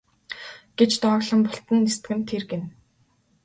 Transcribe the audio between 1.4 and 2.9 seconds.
бултан нисдэг нь тэр гэнэ.